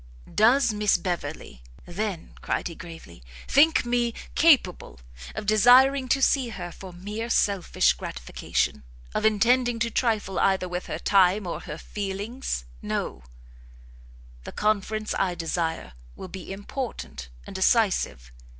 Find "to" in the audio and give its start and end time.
6.07-6.23, 9.77-9.91